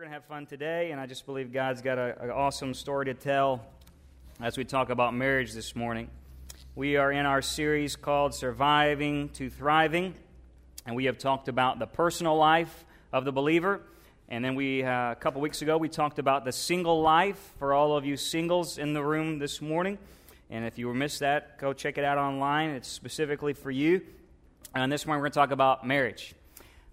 [0.00, 3.04] We're going to have fun today, and I just believe God's got an awesome story
[3.04, 3.60] to tell
[4.40, 6.08] as we talk about marriage this morning.
[6.74, 10.14] We are in our series called Surviving to Thriving,
[10.86, 13.82] and we have talked about the personal life of the believer.
[14.30, 17.74] And then we, uh, a couple weeks ago, we talked about the single life for
[17.74, 19.98] all of you singles in the room this morning.
[20.48, 22.70] And if you missed that, go check it out online.
[22.70, 24.00] It's specifically for you.
[24.74, 26.34] And this morning, we're going to talk about marriage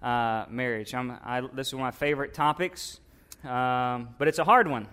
[0.01, 0.93] uh, marriage.
[0.93, 2.99] I, this is one of my favorite topics,
[3.43, 4.87] um, but it's a hard one.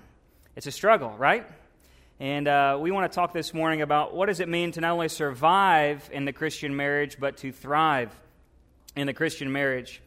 [0.56, 1.46] It's a struggle, right?
[2.20, 4.92] And uh, we want to talk this morning about what does it mean to not
[4.92, 8.14] only survive in the Christian marriage, but to thrive
[8.94, 10.00] in the Christian marriage.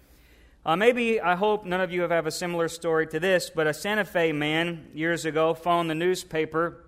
[0.65, 3.67] Uh, maybe, I hope none of you have, have a similar story to this, but
[3.67, 6.83] a Santa Fe man years ago phoned the newspaper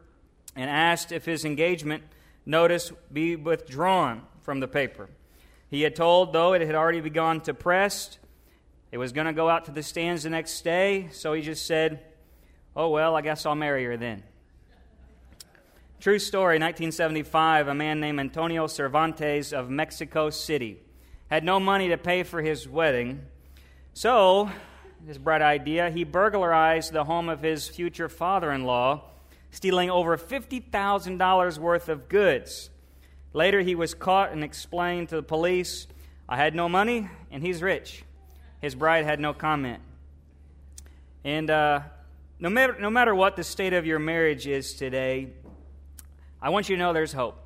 [0.55, 2.03] and asked if his engagement
[2.45, 5.09] notice be withdrawn from the paper.
[5.69, 8.17] He had told, though it had already begun to press,
[8.91, 11.65] it was going to go out to the stands the next day, so he just
[11.65, 11.99] said,
[12.75, 14.23] Oh, well, I guess I'll marry her then.
[15.99, 20.79] True story 1975, a man named Antonio Cervantes of Mexico City
[21.29, 23.21] had no money to pay for his wedding.
[23.93, 24.49] So,
[25.05, 29.03] this bright idea, he burglarized the home of his future father in law,
[29.51, 32.69] stealing over $50,000 worth of goods.
[33.33, 35.87] Later, he was caught and explained to the police,
[36.27, 38.03] I had no money, and he's rich.
[38.61, 39.81] His bride had no comment.
[41.23, 41.81] And uh,
[42.39, 45.29] no, matter, no matter what the state of your marriage is today,
[46.41, 47.37] I want you to know there's hope.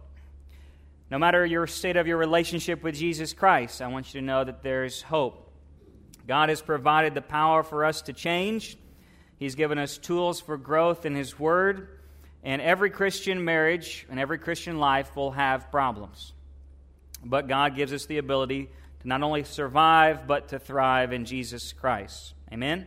[1.10, 4.44] No matter your state of your relationship with Jesus Christ, I want you to know
[4.44, 5.52] that there's hope.
[6.28, 8.78] God has provided the power for us to change.
[9.38, 11.93] He's given us tools for growth in His Word.
[12.44, 16.34] And every Christian marriage and every Christian life will have problems.
[17.24, 21.72] But God gives us the ability to not only survive, but to thrive in Jesus
[21.72, 22.34] Christ.
[22.52, 22.86] Amen?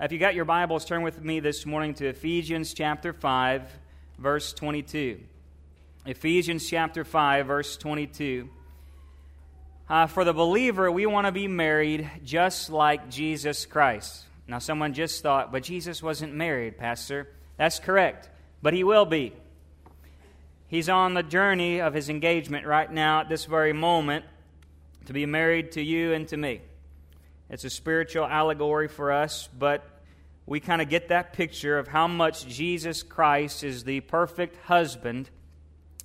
[0.00, 3.62] If you got your Bibles, turn with me this morning to Ephesians chapter 5,
[4.18, 5.20] verse 22.
[6.04, 8.48] Ephesians chapter 5, verse 22.
[9.88, 14.24] Uh, for the believer, we want to be married just like Jesus Christ.
[14.48, 17.28] Now, someone just thought, but Jesus wasn't married, Pastor.
[17.56, 18.30] That's correct
[18.62, 19.32] but he will be.
[20.68, 24.24] He's on the journey of his engagement right now at this very moment
[25.06, 26.62] to be married to you and to me.
[27.50, 29.84] It's a spiritual allegory for us, but
[30.46, 35.28] we kind of get that picture of how much Jesus Christ is the perfect husband.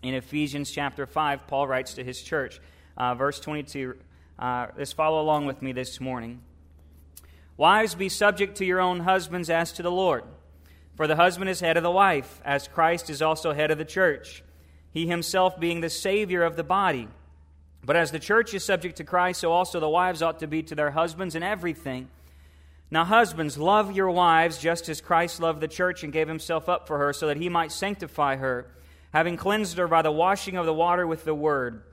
[0.03, 2.59] In Ephesians chapter 5, Paul writes to his church,
[2.97, 3.95] uh, verse 22.
[4.37, 6.41] Uh, let's follow along with me this morning.
[7.55, 10.23] Wives, be subject to your own husbands as to the Lord.
[10.97, 13.85] For the husband is head of the wife, as Christ is also head of the
[13.85, 14.43] church,
[14.91, 17.07] he himself being the Savior of the body.
[17.85, 20.63] But as the church is subject to Christ, so also the wives ought to be
[20.63, 22.09] to their husbands in everything.
[22.89, 26.87] Now, husbands, love your wives just as Christ loved the church and gave himself up
[26.87, 28.65] for her, so that he might sanctify her,
[29.13, 31.83] having cleansed her by the washing of the water with the word,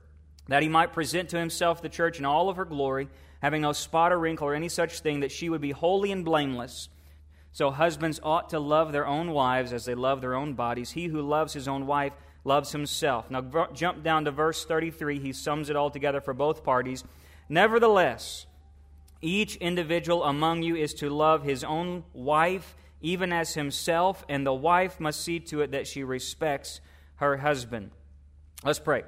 [0.47, 3.07] that he might present to himself the church in all of her glory,
[3.39, 6.25] having no spot or wrinkle or any such thing, that she would be holy and
[6.25, 6.89] blameless.
[7.55, 10.91] So husbands ought to love their own wives as they love their own bodies.
[10.91, 12.11] He who loves his own wife
[12.43, 13.31] loves himself.
[13.31, 15.19] Now jump down to verse 33.
[15.19, 17.05] He sums it all together for both parties.
[17.47, 18.45] Nevertheless,
[19.21, 24.53] each individual among you is to love his own wife even as himself, and the
[24.53, 26.81] wife must see to it that she respects
[27.15, 27.91] her husband.
[28.65, 29.03] Let's pray.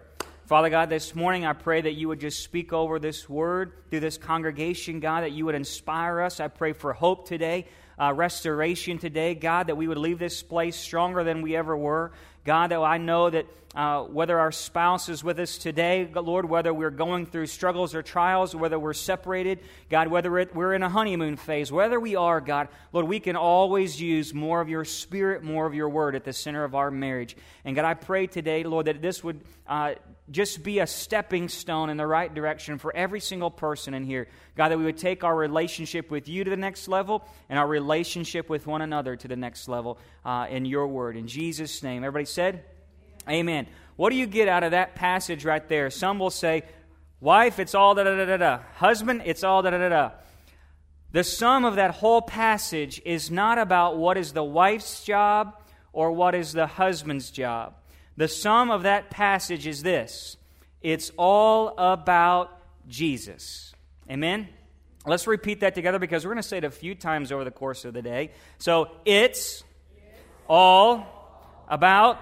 [0.45, 3.99] Father God, this morning I pray that you would just speak over this word through
[3.99, 6.39] this congregation, God, that you would inspire us.
[6.39, 7.65] I pray for hope today
[7.99, 12.11] uh, restoration today, God, that we would leave this place stronger than we ever were.
[12.45, 16.73] God, that I know that uh, whether our spouse is with us today, Lord, whether
[16.73, 19.59] we're going through struggles or trials, whether we're separated,
[19.89, 24.01] God, whether we're in a honeymoon phase, whether we are, God, Lord, we can always
[24.01, 27.35] use more of your spirit, more of your word at the center of our marriage.
[27.65, 29.95] And God, I pray today, Lord, that this would uh,
[30.29, 34.27] just be a stepping stone in the right direction for every single person in here.
[34.55, 37.67] God, that we would take our relationship with you to the next level and our
[37.67, 41.15] relationship with one another to the next level uh, in your word.
[41.15, 42.03] In Jesus' name.
[42.03, 42.63] Everybody said?
[43.27, 43.39] Amen.
[43.39, 43.67] Amen.
[43.95, 45.89] What do you get out of that passage right there?
[45.89, 46.63] Some will say,
[47.19, 48.59] Wife, it's all da da da da da.
[48.75, 50.11] Husband, it's all da da da da.
[51.11, 55.59] The sum of that whole passage is not about what is the wife's job
[55.93, 57.73] or what is the husband's job.
[58.17, 60.37] The sum of that passage is this
[60.81, 63.73] it's all about Jesus.
[64.09, 64.49] Amen?
[65.05, 67.51] Let's repeat that together because we're going to say it a few times over the
[67.51, 68.31] course of the day.
[68.57, 69.63] So it's
[70.49, 71.07] all
[71.69, 72.19] about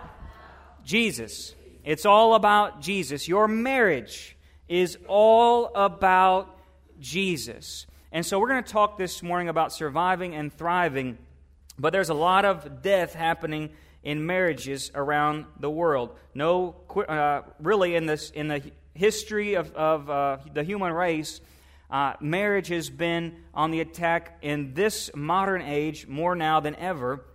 [0.84, 1.56] Jesus.
[1.84, 3.28] It's all about Jesus.
[3.28, 4.38] Your marriage
[4.68, 6.56] is all about
[7.00, 7.88] Jesus.
[8.12, 11.18] And so we're going to talk this morning about surviving and thriving,
[11.78, 13.72] but there's a lot of death happening
[14.06, 16.16] in marriages around the world.
[16.34, 21.42] No, uh, really, in, this, in the history of, of uh, the human race,
[21.90, 27.26] uh, marriage has been on the attack in this modern age more now than ever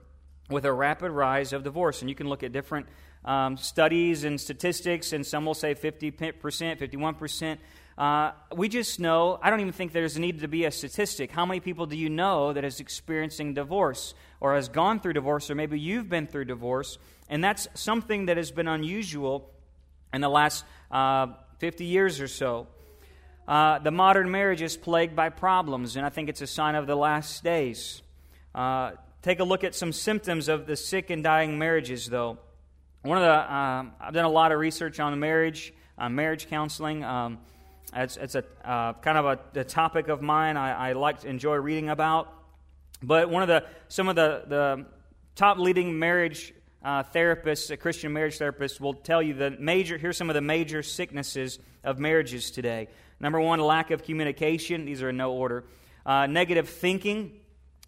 [0.49, 2.01] with a rapid rise of divorce.
[2.01, 2.87] And you can look at different
[3.25, 7.59] um, studies and statistics, and some will say 50%, 51%.
[8.01, 11.31] Uh, we just know, I don't even think there's a need to be a statistic.
[11.31, 15.51] How many people do you know that is experiencing divorce or has gone through divorce,
[15.51, 16.97] or maybe you've been through divorce?
[17.29, 19.51] And that's something that has been unusual
[20.15, 21.27] in the last uh,
[21.59, 22.69] 50 years or so.
[23.47, 26.87] Uh, the modern marriage is plagued by problems, and I think it's a sign of
[26.87, 28.01] the last days.
[28.55, 32.39] Uh, take a look at some symptoms of the sick and dying marriages, though.
[33.03, 37.05] One of the, um, I've done a lot of research on marriage, on marriage counseling.
[37.05, 37.41] Um,
[37.95, 41.29] it's, it's a uh, kind of a, a, topic of mine I, I like to
[41.29, 42.33] enjoy reading about.
[43.03, 44.87] But one of the some of the, the
[45.35, 46.53] top leading marriage
[46.85, 49.99] uh, therapists, Christian marriage therapists, will tell you the major.
[49.99, 52.89] Here's some of the major sicknesses of marriages today.
[53.19, 54.85] Number one, lack of communication.
[54.85, 55.65] These are in no order.
[56.07, 57.33] Uh, negative thinking.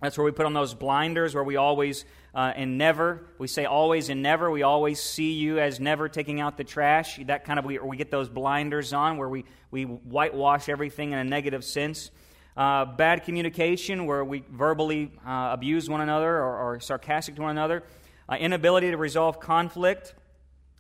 [0.00, 3.26] That's where we put on those blinders, where we always uh, and never.
[3.38, 4.50] We say always and never.
[4.50, 7.20] We always see you as never taking out the trash.
[7.26, 11.18] That kind of, we, we get those blinders on where we, we whitewash everything in
[11.18, 12.10] a negative sense.
[12.56, 17.50] Uh, bad communication, where we verbally uh, abuse one another or, or, sarcastic to one
[17.50, 17.82] another.
[18.28, 20.14] Uh, inability to resolve conflict.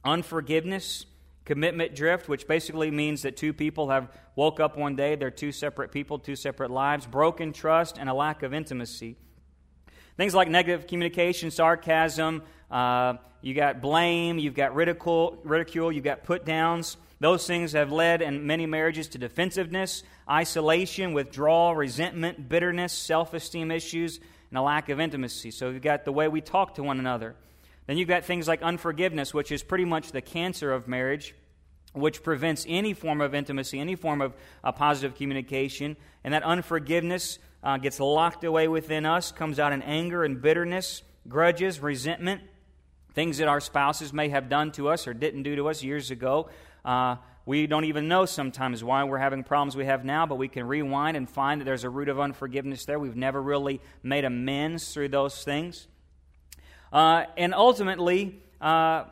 [0.04, 1.06] Unforgiveness.
[1.44, 5.50] Commitment drift, which basically means that two people have woke up one day, they're two
[5.50, 7.04] separate people, two separate lives.
[7.04, 9.16] Broken trust and a lack of intimacy.
[10.22, 16.22] Things like negative communication, sarcasm, uh, you got blame, you've got ridicule, ridicule, you've got
[16.22, 16.96] put downs.
[17.18, 23.72] Those things have led in many marriages to defensiveness, isolation, withdrawal, resentment, bitterness, self esteem
[23.72, 24.20] issues,
[24.50, 25.50] and a lack of intimacy.
[25.50, 27.34] So you've got the way we talk to one another.
[27.88, 31.34] Then you've got things like unforgiveness, which is pretty much the cancer of marriage,
[31.94, 35.96] which prevents any form of intimacy, any form of uh, positive communication.
[36.22, 41.02] And that unforgiveness uh, gets locked away within us, comes out in anger and bitterness,
[41.28, 42.40] grudges, resentment,
[43.14, 46.10] things that our spouses may have done to us or didn't do to us years
[46.10, 46.48] ago.
[46.84, 50.48] Uh, we don't even know sometimes why we're having problems we have now, but we
[50.48, 52.98] can rewind and find that there's a root of unforgiveness there.
[52.98, 55.88] We've never really made amends through those things.
[56.92, 59.04] Uh, and ultimately, uh,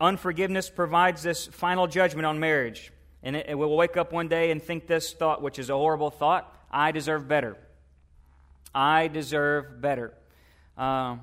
[0.00, 2.92] unforgiveness provides this final judgment on marriage.
[3.22, 5.74] And it, it will wake up one day and think this thought, which is a
[5.74, 7.56] horrible thought I deserve better.
[8.74, 10.12] I deserve better.
[10.76, 11.18] Uh,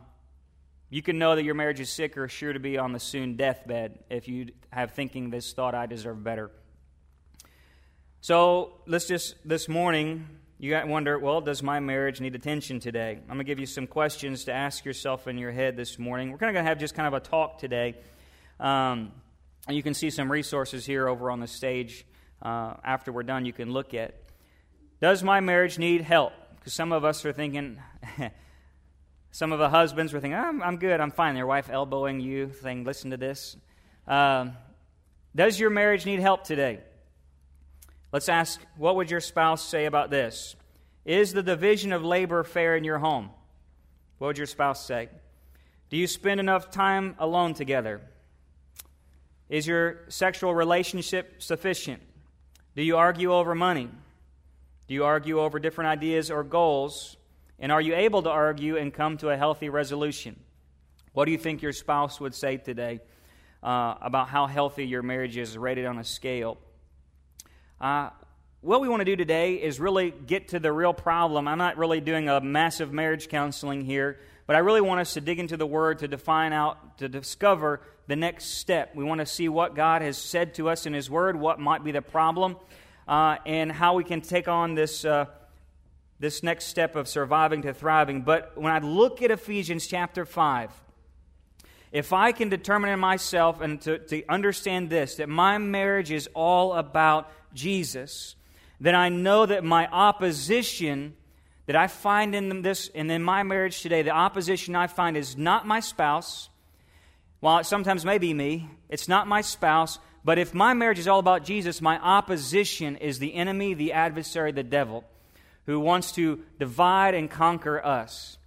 [0.90, 3.36] you can know that your marriage is sick or sure to be on the soon
[3.36, 6.52] deathbed if you have thinking this thought, I deserve better.
[8.22, 10.26] So let's just, this morning,
[10.58, 13.20] you got wonder, well, does my marriage need attention today?
[13.20, 16.32] I'm going to give you some questions to ask yourself in your head this morning.
[16.32, 17.96] We're kind of going to have just kind of a talk today.
[18.58, 19.12] Um,
[19.68, 22.06] and you can see some resources here over on the stage
[22.42, 24.21] uh, after we're done, you can look at.
[25.02, 26.34] Does my marriage need help?
[26.60, 27.80] Because some of us are thinking,
[29.32, 31.34] some of the husbands were thinking, I'm, I'm good, I'm fine.
[31.34, 33.58] Their wife elbowing you, saying, listen to this.
[34.08, 34.54] Um,
[35.36, 36.82] does your marriage need help today?
[38.12, 40.56] Let's ask, what would your spouse say about this?
[41.04, 43.32] Is the division of labor fair in your home?
[44.20, 45.10] What would your spouse say?
[45.90, 48.02] Do you spend enough time alone together?
[49.50, 52.04] Is your sexual relationship sufficient?
[52.76, 53.90] Do you argue over money?
[54.92, 57.16] Do you argue over different ideas or goals?
[57.60, 60.38] And are you able to argue and come to a healthy resolution?
[61.14, 63.00] What do you think your spouse would say today
[63.64, 66.58] uh, about how healthy your marriage is rated on a scale?
[67.80, 68.10] Uh,
[68.60, 71.48] what we want to do today is really get to the real problem.
[71.48, 75.22] I'm not really doing a massive marriage counseling here, but I really want us to
[75.22, 78.94] dig into the Word to define out, to discover the next step.
[78.94, 81.82] We want to see what God has said to us in His Word, what might
[81.82, 82.58] be the problem,
[83.08, 85.26] uh, and how we can take on this, uh,
[86.20, 88.22] this next step of surviving to thriving.
[88.22, 90.72] But when I look at Ephesians chapter 5,
[91.92, 96.30] if I can determine in myself and to, to understand this, that my marriage is
[96.34, 98.36] all about Jesus,
[98.80, 101.16] then I know that my opposition
[101.68, 105.38] that I find in this and in my marriage today, the opposition I find is
[105.38, 106.50] not my spouse.
[107.40, 111.08] While it sometimes may be me, it's not my spouse, but if my marriage is
[111.08, 115.04] all about Jesus, my opposition is the enemy, the adversary, the devil,
[115.66, 118.38] who wants to divide and conquer us.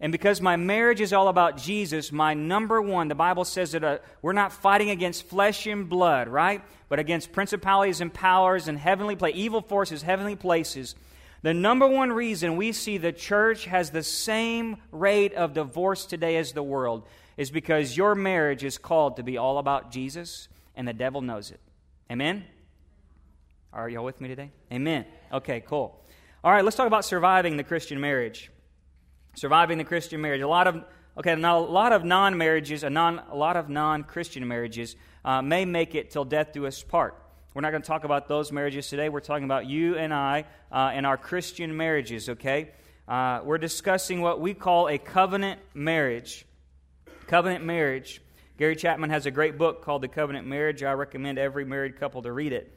[0.00, 3.84] And because my marriage is all about Jesus, my number one, the Bible says that
[3.84, 6.62] uh, we're not fighting against flesh and blood, right?
[6.88, 10.94] But against principalities and powers and heavenly places, evil forces, heavenly places.
[11.42, 16.38] The number one reason we see the church has the same rate of divorce today
[16.38, 17.06] as the world
[17.36, 21.50] is because your marriage is called to be all about Jesus, and the devil knows
[21.50, 21.60] it.
[22.10, 22.44] Amen?
[23.72, 24.50] Are y'all with me today?
[24.72, 25.04] Amen.
[25.32, 26.04] Okay, cool.
[26.42, 28.50] All right, let's talk about surviving the Christian marriage.
[29.36, 30.40] Surviving the Christian marriage.
[30.40, 30.84] A lot of
[31.16, 35.64] okay, now a lot of non-marriages, a non, a lot of non-Christian marriages uh, may
[35.64, 37.14] make it till death do us part.
[37.54, 39.08] We're not going to talk about those marriages today.
[39.08, 42.28] We're talking about you and I uh, and our Christian marriages.
[42.28, 42.70] Okay,
[43.06, 46.44] uh, we're discussing what we call a covenant marriage.
[47.28, 48.20] Covenant marriage.
[48.60, 50.82] Gary Chapman has a great book called The Covenant Marriage.
[50.82, 52.70] I recommend every married couple to read it.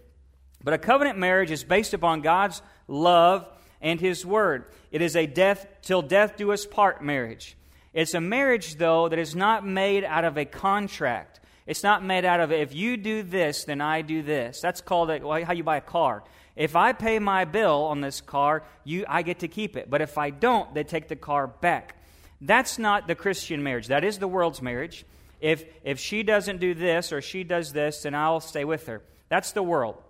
[0.63, 3.45] But a covenant marriage is based upon God's love
[3.81, 4.63] and His Word.
[4.91, 7.57] It is a death till death do us part marriage.
[7.91, 11.41] It's a marriage, though, that is not made out of a contract.
[11.67, 14.61] It's not made out of if you do this, then I do this.
[14.61, 16.23] That's called a, how you buy a car.
[16.55, 19.89] If I pay my bill on this car, you, I get to keep it.
[19.89, 21.97] But if I don't, they take the car back.
[22.39, 23.87] That's not the Christian marriage.
[23.87, 25.05] That is the world's marriage.
[25.43, 29.01] If, if she doesn't do this or she does this, then I'll stay with her.
[29.27, 30.01] That's the world.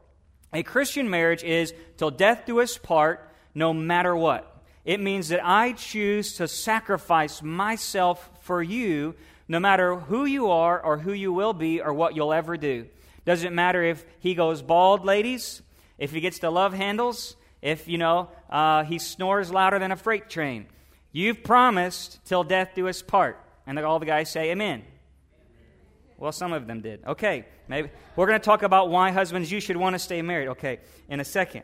[0.53, 4.63] A Christian marriage is till death do us part, no matter what.
[4.85, 9.15] It means that I choose to sacrifice myself for you,
[9.47, 12.85] no matter who you are or who you will be or what you'll ever do.
[13.25, 15.63] Doesn't matter if he goes bald, ladies,
[15.97, 19.97] if he gets the love handles, if, you know, uh, he snores louder than a
[19.97, 20.67] freight train.
[21.11, 23.43] You've promised till death do us part.
[23.65, 24.83] And all the guys say, Amen.
[26.23, 27.03] Well, some of them did.
[27.05, 30.47] Okay, maybe we're going to talk about why husbands you should want to stay married.
[30.51, 31.63] Okay, in a second.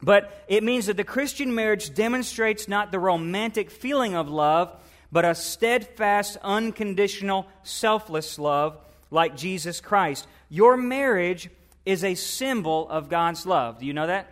[0.00, 4.72] But it means that the Christian marriage demonstrates not the romantic feeling of love,
[5.10, 8.78] but a steadfast, unconditional, selfless love
[9.10, 10.28] like Jesus Christ.
[10.48, 11.50] Your marriage
[11.84, 13.80] is a symbol of God's love.
[13.80, 14.28] Do you know that?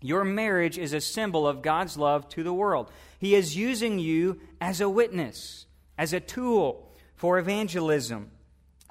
[0.00, 2.90] Your marriage is a symbol of God's love to the world.
[3.20, 8.32] He is using you as a witness, as a tool for evangelism.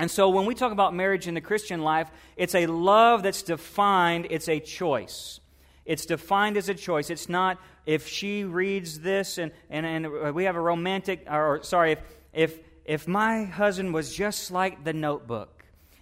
[0.01, 3.43] And so when we talk about marriage in the Christian life, it's a love that's
[3.43, 5.39] defined, it's a choice.
[5.85, 7.11] It's defined as a choice.
[7.11, 11.91] It's not if she reads this and, and, and we have a romantic, or sorry,
[11.91, 11.99] if,
[12.33, 15.60] if, if my husband was just like the notebook,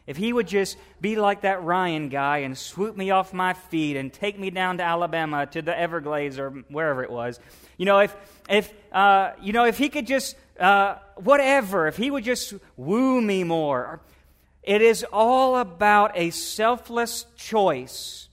[0.09, 3.95] if he would just be like that Ryan guy and swoop me off my feet
[3.95, 7.39] and take me down to Alabama to the Everglades or wherever it was,
[7.77, 8.15] you know, if,
[8.49, 13.21] if, uh, you know, if he could just uh, whatever, if he would just woo
[13.21, 14.01] me more.
[14.63, 18.27] It is all about a selfless choice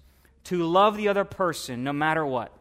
[0.45, 2.53] to love the other person no matter what.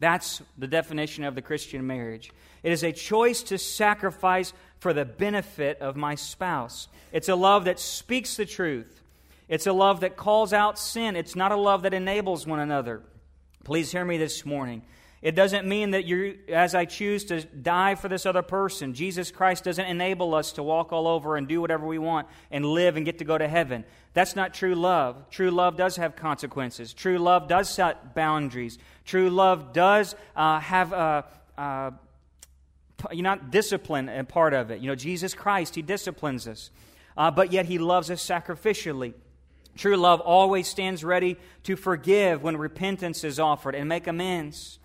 [0.00, 2.32] That's the definition of the Christian marriage.
[2.62, 6.88] It is a choice to sacrifice for the benefit of my spouse.
[7.12, 9.00] It's a love that speaks the truth.
[9.48, 11.14] It's a love that calls out sin.
[11.14, 13.00] It's not a love that enables one another.
[13.62, 14.82] Please hear me this morning.
[15.22, 19.30] It doesn't mean that you, as I choose to die for this other person, Jesus
[19.30, 22.96] Christ doesn't enable us to walk all over and do whatever we want and live
[22.96, 23.84] and get to go to heaven.
[24.14, 25.30] That's not true love.
[25.30, 26.92] True love does have consequences.
[26.92, 28.78] True love does set boundaries.
[29.04, 31.24] True love does uh, have a,
[31.56, 31.92] a
[33.10, 34.80] you know, discipline and part of it.
[34.80, 36.70] You know, Jesus Christ, He disciplines us,
[37.16, 39.14] uh, but yet He loves us sacrificially.
[39.76, 44.78] True love always stands ready to forgive when repentance is offered and make amends.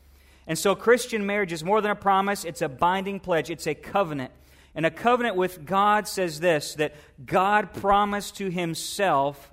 [0.47, 3.75] And so, Christian marriage is more than a promise, it's a binding pledge, it's a
[3.75, 4.31] covenant.
[4.73, 6.95] And a covenant with God says this that
[7.25, 9.51] God promised to himself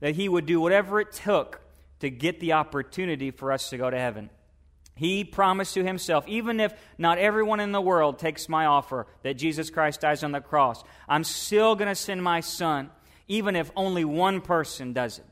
[0.00, 1.60] that he would do whatever it took
[2.00, 4.30] to get the opportunity for us to go to heaven.
[4.98, 9.34] He promised to himself, even if not everyone in the world takes my offer that
[9.34, 12.90] Jesus Christ dies on the cross, I'm still going to send my son,
[13.28, 15.24] even if only one person does it.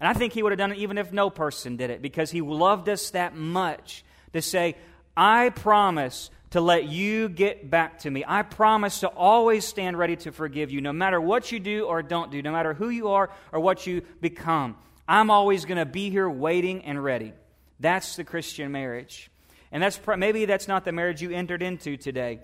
[0.00, 2.30] And I think he would have done it even if no person did it, because
[2.30, 4.04] he loved us that much
[4.34, 4.76] to say,
[5.16, 8.22] I promise to let you get back to me.
[8.26, 12.02] I promise to always stand ready to forgive you, no matter what you do or
[12.02, 14.76] don't do, no matter who you are or what you become.
[15.08, 17.32] I'm always going to be here waiting and ready.
[17.80, 19.30] That's the Christian marriage.
[19.72, 22.40] And that's maybe that's not the marriage you entered into today.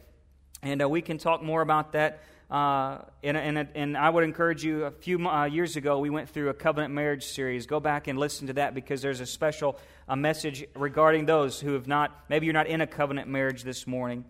[0.63, 2.21] And uh, we can talk more about that
[2.53, 6.29] uh, and, and, and, I would encourage you, a few uh, years ago, we went
[6.29, 7.67] through a covenant marriage series.
[7.67, 9.79] Go back and listen to that because there's a special
[10.15, 14.27] message regarding those who have not, maybe you're not in a covenant marriage this morning.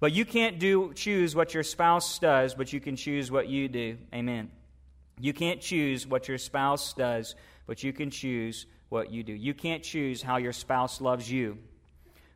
[0.00, 3.68] But you can't do, choose what your spouse does, but you can choose what you
[3.68, 3.96] do.
[4.12, 4.50] Amen.
[5.18, 7.34] You can't choose what your spouse does,
[7.66, 9.32] but you can choose what you do.
[9.32, 11.56] You can't choose how your spouse loves you,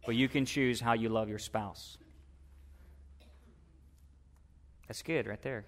[0.06, 1.98] but you can choose how you love your spouse.
[4.88, 5.66] That's good right there.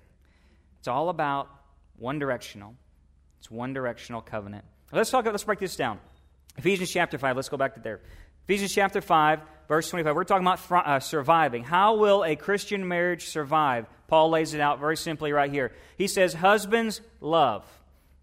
[0.79, 1.51] It's all about
[1.99, 2.75] one directional.
[3.39, 4.65] It's one directional covenant.
[4.91, 5.27] Let's talk.
[5.27, 5.99] Let's break this down.
[6.57, 7.37] Ephesians chapter five.
[7.37, 8.01] Let's go back to there.
[8.49, 10.17] Ephesians chapter 5, verse 25.
[10.17, 11.65] We're talking about uh, surviving.
[11.65, 13.85] How will a Christian marriage survive?
[14.07, 15.73] Paul lays it out very simply right here.
[15.99, 17.67] He says, Husbands, love.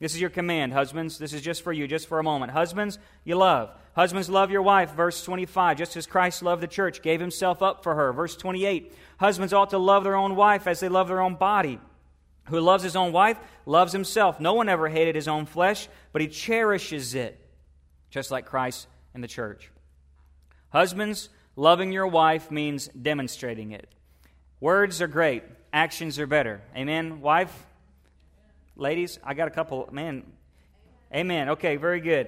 [0.06, 1.18] This is your command, husbands.
[1.18, 2.52] This is just for you, just for a moment.
[2.52, 3.72] Husbands, you love.
[3.96, 7.82] Husbands, love your wife, verse 25, just as Christ loved the church, gave himself up
[7.82, 8.94] for her, verse 28.
[9.18, 11.80] Husbands ought to love their own wife as they love their own body.
[12.50, 14.40] Who loves his own wife loves himself.
[14.40, 17.44] No one ever hated his own flesh, but he cherishes it,
[18.12, 18.86] just like Christ
[19.16, 19.72] and the church.
[20.70, 23.90] Husbands, loving your wife means demonstrating it.
[24.60, 25.42] Words are great,
[25.74, 26.62] actions are better.
[26.76, 27.66] Amen, wife?
[28.78, 29.88] Ladies, I got a couple.
[29.94, 30.24] Man,
[31.14, 31.50] amen.
[31.52, 32.28] Okay, very good.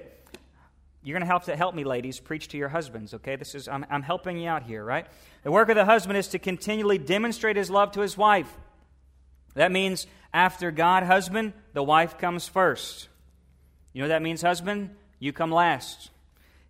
[1.02, 3.12] You're going to help to help me, ladies, preach to your husbands.
[3.12, 5.06] Okay, this is I'm, I'm helping you out here, right?
[5.42, 8.50] The work of the husband is to continually demonstrate his love to his wife.
[9.56, 13.08] That means after God, husband, the wife comes first.
[13.92, 14.96] You know what that means, husband?
[15.18, 16.08] You come last.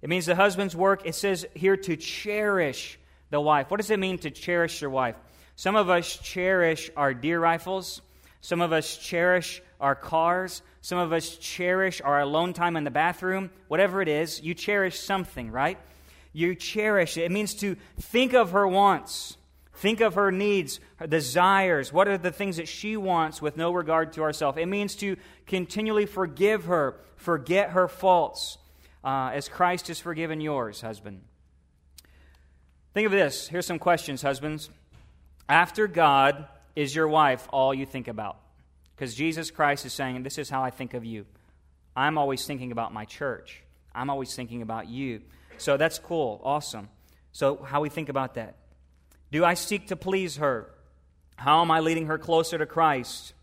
[0.02, 2.98] It means the husband's work, it says here to cherish
[3.30, 3.70] the wife.
[3.70, 5.14] What does it mean to cherish your wife?
[5.54, 8.02] Some of us cherish our deer rifles.
[8.40, 10.62] Some of us cherish our cars.
[10.80, 13.50] Some of us cherish our alone time in the bathroom.
[13.68, 15.78] Whatever it is, you cherish something, right?
[16.32, 17.22] You cherish it.
[17.22, 19.36] It means to think of her wants,
[19.74, 21.92] think of her needs, her desires.
[21.92, 24.58] What are the things that she wants with no regard to ourselves?
[24.58, 25.16] It means to
[25.46, 28.58] continually forgive her, forget her faults
[29.04, 31.22] uh, as Christ has forgiven yours, husband.
[32.94, 33.48] Think of this.
[33.48, 34.70] Here's some questions, husbands.
[35.48, 38.38] After God, is your wife all you think about?
[38.98, 41.24] Because Jesus Christ is saying, This is how I think of you.
[41.94, 43.62] I'm always thinking about my church.
[43.94, 45.20] I'm always thinking about you.
[45.56, 46.40] So that's cool.
[46.42, 46.88] Awesome.
[47.30, 48.56] So, how we think about that?
[49.30, 50.68] Do I seek to please her?
[51.36, 53.34] How am I leading her closer to Christ?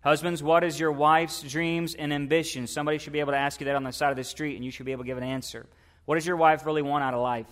[0.00, 2.72] Husbands, what is your wife's dreams and ambitions?
[2.72, 4.64] Somebody should be able to ask you that on the side of the street, and
[4.64, 5.66] you should be able to give an answer.
[6.06, 7.46] What does your wife really want out of life?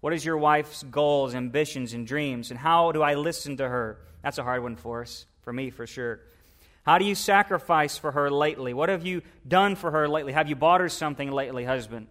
[0.00, 2.50] What is your wife's goals, ambitions, and dreams?
[2.50, 4.00] And how do I listen to her?
[4.24, 6.20] That's a hard one for us, for me, for sure.
[6.84, 8.74] How do you sacrifice for her lately?
[8.74, 10.32] What have you done for her lately?
[10.32, 12.08] Have you bought her something lately, husband?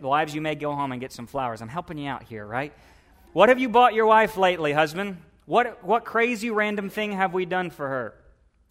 [0.00, 1.60] Wives, you may go home and get some flowers.
[1.60, 2.72] I'm helping you out here, right?
[3.32, 5.18] What have you bought your wife lately, husband?
[5.46, 8.14] What, what crazy random thing have we done for her?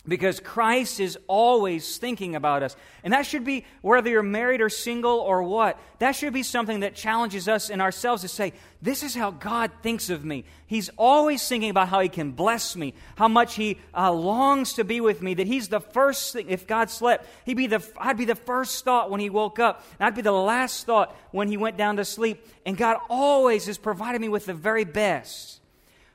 [0.08, 2.76] Because Christ is always thinking about us.
[3.04, 6.82] And that should be, whether you're married or single or what, that should be something
[6.82, 10.46] that challenges us in ourselves to say, This is how God thinks of me.
[10.66, 14.84] He's always thinking about how He can bless me, how much He uh, longs to
[14.84, 16.50] be with me, that He's the first thing.
[16.50, 19.84] If God slept, he'd be the, I'd be the first thought when He woke up,
[20.00, 22.46] and I'd be the last thought when He went down to sleep.
[22.66, 25.60] And God always has provided me with the very best.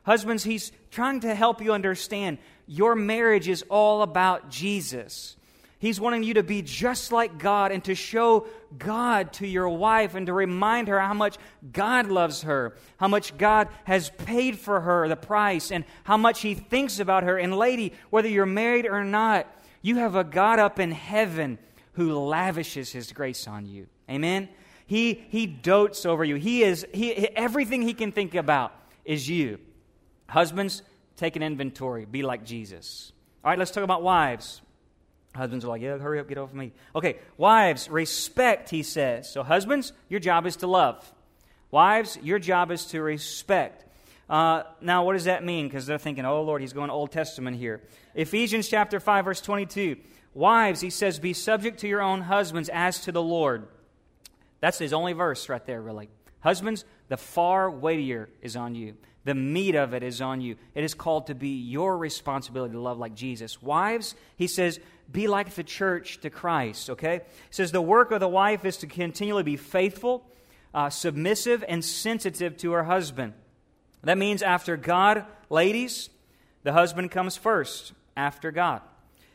[0.05, 5.37] Husbands, He's trying to help you understand your marriage is all about Jesus.
[5.79, 8.47] He's wanting you to be just like God and to show
[8.79, 11.38] God to your wife and to remind her how much
[11.73, 16.41] God loves her, how much God has paid for her the price, and how much
[16.41, 17.37] He thinks about her.
[17.37, 21.59] And, lady, whether you're married or not, you have a God up in heaven
[21.95, 23.88] who lavishes His grace on you.
[24.09, 24.49] Amen?
[24.87, 26.37] He, he dotes over you.
[26.37, 28.73] He is, he, everything He can think about
[29.05, 29.59] is you.
[30.33, 30.83] Husbands,
[31.16, 32.05] Take an inventory.
[32.05, 33.12] Be like Jesus.
[33.45, 34.61] All right, let's talk about wives.
[35.35, 36.73] Husbands are like, yeah, hurry up, get off me.
[36.95, 39.31] Okay, wives, respect, he says.
[39.31, 41.11] So, husbands, your job is to love.
[41.71, 43.85] Wives, your job is to respect.
[44.29, 45.68] Uh, now, what does that mean?
[45.68, 47.81] Because they're thinking, oh, Lord, he's going Old Testament here.
[48.14, 49.97] Ephesians chapter 5, verse 22.
[50.35, 53.68] Wives, he says, be subject to your own husbands as to the Lord.
[54.61, 56.09] That's his only verse right there, really.
[56.40, 58.97] Husbands, the far weightier is on you.
[59.24, 60.56] The meat of it is on you.
[60.74, 63.62] It is called to be your responsibility to love like Jesus.
[63.62, 64.80] Wives, he says,
[65.11, 67.20] be like the church to Christ, okay?
[67.24, 70.26] He says the work of the wife is to continually be faithful,
[70.74, 73.35] uh, submissive, and sensitive to her husband.
[74.02, 76.11] That means after God, ladies,
[76.64, 78.82] the husband comes first after God.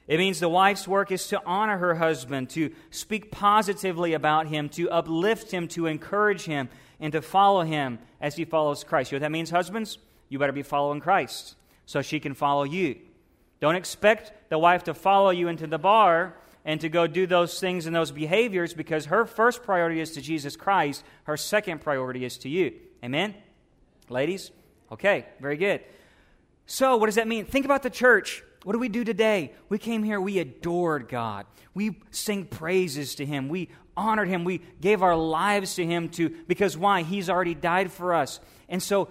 [0.07, 4.69] It means the wife's work is to honor her husband, to speak positively about him,
[4.69, 9.11] to uplift him, to encourage him, and to follow him as he follows Christ.
[9.11, 9.97] You know what that means, husbands?
[10.29, 12.97] You better be following Christ so she can follow you.
[13.59, 17.59] Don't expect the wife to follow you into the bar and to go do those
[17.59, 21.03] things and those behaviors because her first priority is to Jesus Christ.
[21.23, 22.73] Her second priority is to you.
[23.03, 23.33] Amen?
[24.09, 24.51] Ladies?
[24.91, 25.81] Okay, very good.
[26.65, 27.45] So, what does that mean?
[27.45, 28.43] Think about the church.
[28.63, 29.53] What do we do today?
[29.69, 31.45] We came here, we adored God.
[31.73, 33.49] We sing praises to Him.
[33.49, 34.45] We honored him.
[34.45, 37.01] We gave our lives to him to because why?
[37.01, 38.39] He's already died for us.
[38.69, 39.09] And so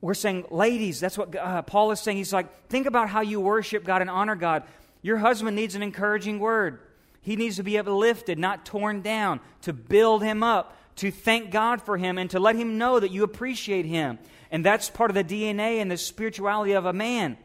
[0.00, 2.16] we're saying, ladies, that's what uh, Paul is saying.
[2.16, 4.64] He's like, think about how you worship God and honor God.
[5.02, 6.80] Your husband needs an encouraging word.
[7.20, 11.80] He needs to be uplifted, not torn down, to build him up, to thank God
[11.80, 14.18] for him and to let him know that you appreciate him.
[14.50, 17.36] And that's part of the DNA and the spirituality of a man.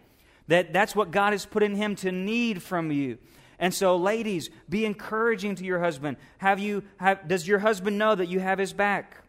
[0.47, 3.17] That that's what God has put in him to need from you.
[3.59, 6.17] And so, ladies, be encouraging to your husband.
[6.37, 9.23] Have you have, does your husband know that you have his back?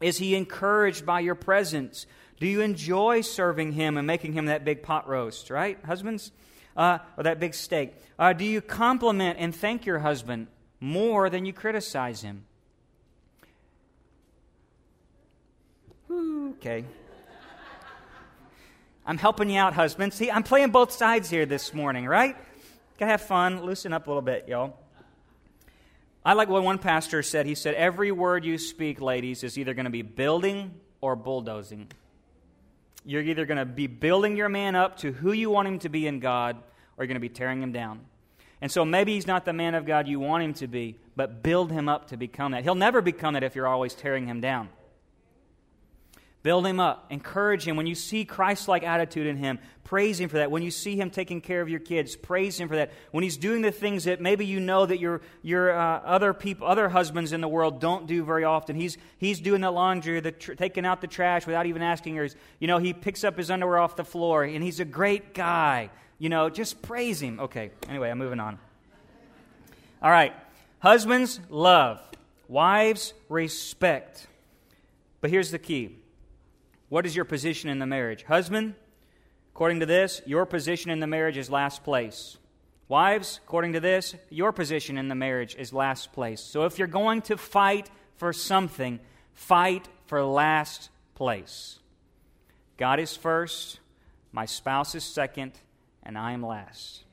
[0.00, 2.06] Is he encouraged by your presence?
[2.38, 6.32] Do you enjoy serving him and making him that big pot roast, right, husbands?
[6.74, 7.92] Uh, or that big steak?
[8.18, 10.46] Uh, do you compliment and thank your husband
[10.80, 12.46] more than you criticize him?
[16.10, 16.84] okay.
[19.10, 20.14] I'm helping you out, husband.
[20.14, 22.36] See, I'm playing both sides here this morning, right?
[22.96, 24.76] Gotta have fun, loosen up a little bit, y'all.
[26.24, 27.44] I like what one pastor said.
[27.44, 31.88] He said, Every word you speak, ladies, is either going to be building or bulldozing.
[33.04, 35.88] You're either going to be building your man up to who you want him to
[35.88, 36.54] be in God,
[36.96, 38.02] or you're going to be tearing him down.
[38.60, 41.42] And so maybe he's not the man of God you want him to be, but
[41.42, 42.62] build him up to become that.
[42.62, 44.68] He'll never become that if you're always tearing him down.
[46.42, 47.06] Build him up.
[47.10, 47.76] Encourage him.
[47.76, 50.50] When you see Christ like attitude in him, praise him for that.
[50.50, 52.92] When you see him taking care of your kids, praise him for that.
[53.10, 56.66] When he's doing the things that maybe you know that your, your uh, other people,
[56.66, 58.74] other husbands in the world don't do very often.
[58.74, 62.28] He's, he's doing the laundry, the tr- taking out the trash without even asking her.
[62.58, 65.90] You know, he picks up his underwear off the floor, and he's a great guy.
[66.18, 67.38] You know, just praise him.
[67.38, 68.58] Okay, anyway, I'm moving on.
[70.02, 70.32] All right.
[70.78, 72.00] Husbands, love.
[72.48, 74.26] Wives, respect.
[75.20, 75.99] But here's the key
[76.90, 78.24] what is your position in the marriage?
[78.24, 78.74] Husband,
[79.54, 82.36] according to this, your position in the marriage is last place.
[82.88, 86.40] Wives, according to this, your position in the marriage is last place.
[86.40, 88.98] So if you're going to fight for something,
[89.32, 91.78] fight for last place.
[92.76, 93.78] God is first,
[94.32, 95.52] my spouse is second,
[96.02, 97.04] and I am last.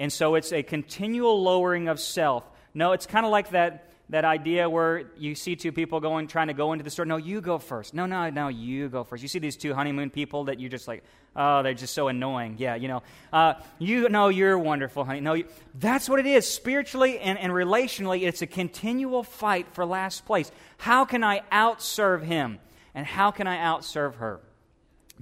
[0.00, 2.44] And so it's a continual lowering of self.
[2.74, 6.48] No, it's kind of like that that idea where you see two people going trying
[6.48, 7.06] to go into the store.
[7.06, 7.94] No you go first.
[7.94, 9.22] No no no you go first.
[9.22, 11.02] You see these two honeymoon people that you're just like
[11.34, 12.56] oh they're just so annoying.
[12.58, 13.02] Yeah you know.
[13.32, 15.20] Uh, you know you're wonderful honey.
[15.20, 16.46] No you, that's what it is.
[16.46, 20.52] Spiritually and, and relationally it's a continual fight for last place.
[20.76, 22.58] How can i outserve him?
[22.94, 24.40] And how can i outserve her?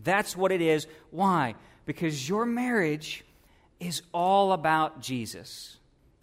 [0.02, 0.88] That's what it is.
[1.10, 1.54] Why?
[1.86, 3.24] Because your marriage
[3.78, 5.78] is all about jesus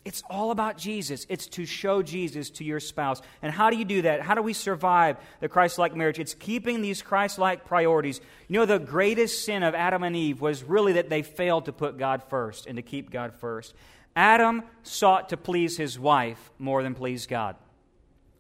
[0.10, 1.28] it's all about Jesus.
[1.30, 3.22] It's to show Jesus to your spouse.
[3.44, 4.22] And how do you do that?
[4.22, 6.18] How do we survive the Christ like marriage?
[6.18, 8.20] It's keeping these Christ like priorities.
[8.48, 11.72] You know, the greatest sin of Adam and Eve was really that they failed to
[11.72, 13.76] put God first and to keep God first.
[14.16, 17.56] Adam sought to please his wife more than please God.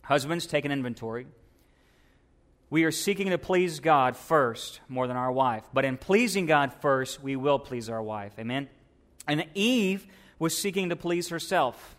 [0.01, 1.27] Husbands, take an inventory.
[2.71, 5.65] We are seeking to please God first more than our wife.
[5.71, 8.33] But in pleasing God first, we will please our wife.
[8.39, 8.69] Amen?
[9.27, 10.07] And Eve
[10.39, 11.95] was seeking to please herself.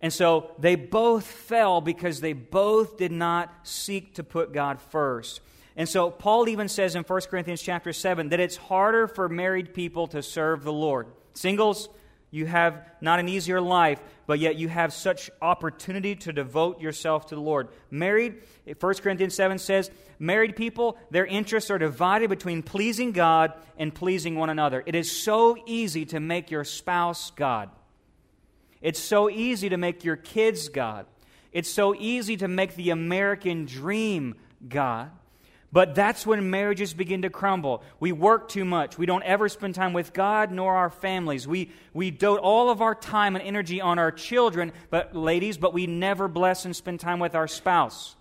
[0.00, 5.40] And so they both fell because they both did not seek to put God first.
[5.76, 9.74] And so Paul even says in 1 Corinthians chapter 7 that it's harder for married
[9.74, 11.06] people to serve the Lord.
[11.34, 11.88] Singles,
[12.30, 17.26] you have not an easier life, but yet you have such opportunity to devote yourself
[17.26, 17.68] to the Lord.
[17.90, 18.42] Married,
[18.78, 24.36] 1 Corinthians 7 says, married people, their interests are divided between pleasing God and pleasing
[24.36, 24.82] one another.
[24.86, 27.70] It is so easy to make your spouse God.
[28.80, 31.06] It's so easy to make your kids God.
[31.52, 34.36] It's so easy to make the American dream
[34.68, 35.10] God.
[35.72, 37.82] But that's when marriages begin to crumble.
[38.00, 38.98] We work too much.
[38.98, 41.46] We don't ever spend time with God nor our families.
[41.46, 45.72] We, we dote all of our time and energy on our children, but ladies, but
[45.72, 48.16] we never bless and spend time with our spouse.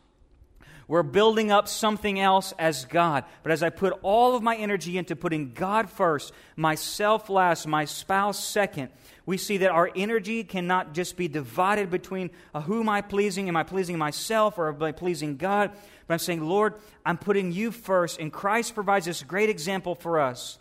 [0.90, 3.24] We're building up something else as God.
[3.44, 7.86] But as I put all of my energy into putting God first, myself last, my
[7.86, 8.90] spouse second,
[9.24, 13.48] we see that our energy cannot just be divided between uh, who am I pleasing?
[13.48, 15.72] Am I pleasing myself or am I pleasing God?
[16.08, 16.74] But I'm saying, Lord,
[17.06, 18.20] I'm putting you first.
[18.20, 20.58] And Christ provides this great example for us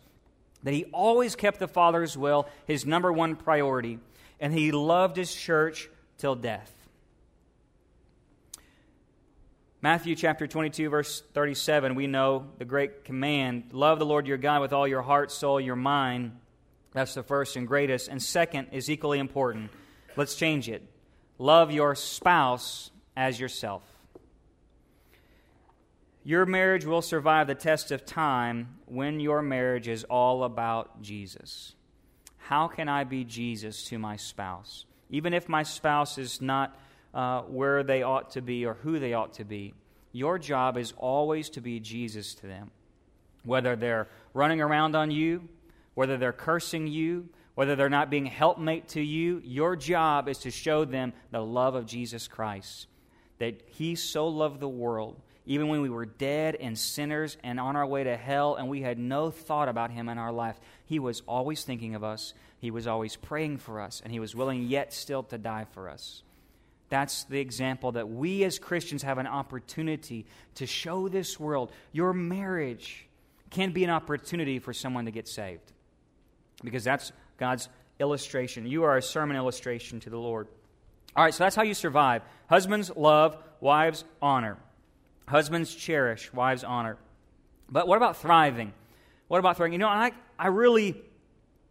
[0.62, 3.99] that he always kept the Father's will his number one priority,
[4.41, 5.88] and he loved his church
[6.19, 6.78] till death.
[9.81, 14.61] Matthew chapter 22, verse 37, we know the great command love the Lord your God
[14.61, 16.33] with all your heart, soul, your mind.
[16.93, 18.09] That's the first and greatest.
[18.09, 19.71] And second is equally important.
[20.17, 20.83] Let's change it.
[21.38, 23.85] Love your spouse as yourself.
[26.25, 31.77] Your marriage will survive the test of time when your marriage is all about Jesus.
[32.37, 34.87] How can I be Jesus to my spouse?
[35.09, 36.77] Even if my spouse is not
[37.14, 39.75] uh, where they ought to be or who they ought to be,
[40.12, 42.71] your job is always to be Jesus to them.
[43.44, 45.49] Whether they're running around on you,
[45.94, 50.51] whether they're cursing you, whether they're not being helpmate to you, your job is to
[50.51, 52.87] show them the love of Jesus Christ.
[53.38, 57.77] that he so loved the world, even when we were dead and sinners and on
[57.77, 60.61] our way to hell, and we had no thought about him in our life.
[60.85, 64.35] He was always thinking of us, he was always praying for us, and he was
[64.35, 66.23] willing yet still to die for us.
[66.88, 71.70] That's the example that we as Christians have an opportunity to show this world.
[71.92, 73.07] Your marriage
[73.51, 75.72] can be an opportunity for someone to get saved
[76.62, 77.68] because that's God's
[78.01, 78.66] illustration.
[78.66, 80.48] You are a sermon illustration to the Lord.
[81.14, 82.22] All right, so that's how you survive.
[82.48, 84.57] Husbands love, wives honor.
[85.27, 86.96] Husbands cherish, wives honor.
[87.68, 88.72] But what about thriving?
[89.29, 89.72] What about thriving?
[89.72, 91.03] You know, I, I really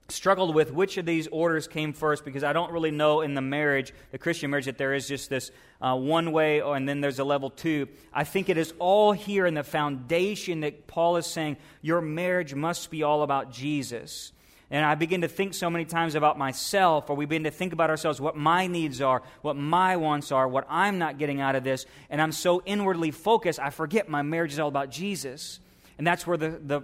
[0.10, 3.42] struggled with which of these orders came first because I don't really know in the
[3.42, 7.20] marriage, the Christian marriage, that there is just this uh, one way and then there's
[7.20, 7.88] a level two.
[8.14, 12.54] I think it is all here in the foundation that Paul is saying your marriage
[12.54, 14.32] must be all about Jesus.
[14.70, 17.72] And I begin to think so many times about myself, or we begin to think
[17.72, 21.56] about ourselves, what my needs are, what my wants are, what I'm not getting out
[21.56, 21.86] of this.
[22.10, 25.62] And I'm so inwardly focused, I forget my marriage is all about Jesus.
[25.98, 26.82] And that's where the, the,